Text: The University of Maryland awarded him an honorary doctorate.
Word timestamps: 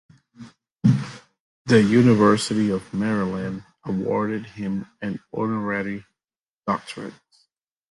The 1.67 1.79
University 1.79 2.71
of 2.71 2.91
Maryland 2.91 3.63
awarded 3.85 4.47
him 4.47 4.87
an 4.99 5.19
honorary 5.31 6.05
doctorate. 6.65 7.13